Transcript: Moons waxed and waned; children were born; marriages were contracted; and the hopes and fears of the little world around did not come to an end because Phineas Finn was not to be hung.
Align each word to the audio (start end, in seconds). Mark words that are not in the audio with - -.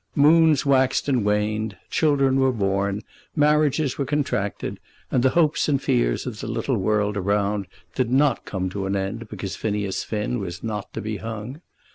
Moons 0.15 0.65
waxed 0.65 1.07
and 1.07 1.23
waned; 1.23 1.77
children 1.91 2.39
were 2.39 2.51
born; 2.51 3.03
marriages 3.35 3.99
were 3.99 4.03
contracted; 4.03 4.79
and 5.11 5.21
the 5.21 5.29
hopes 5.37 5.69
and 5.69 5.79
fears 5.79 6.25
of 6.25 6.39
the 6.39 6.47
little 6.47 6.77
world 6.77 7.15
around 7.15 7.67
did 7.93 8.09
not 8.11 8.43
come 8.43 8.67
to 8.67 8.87
an 8.87 8.95
end 8.95 9.29
because 9.29 9.55
Phineas 9.55 10.03
Finn 10.03 10.39
was 10.39 10.63
not 10.63 10.91
to 10.93 11.01
be 11.01 11.17
hung. 11.17 11.61